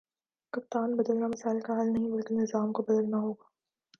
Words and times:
کپتان 0.53 0.95
بدلنا 0.97 1.27
مسائل 1.27 1.59
کا 1.59 1.73
حل 1.81 1.91
نہیں 1.93 2.11
بلکہ 2.11 2.35
نظام 2.35 2.71
کو 2.71 2.83
بدلنا 2.83 3.17
ہوگا 3.17 3.45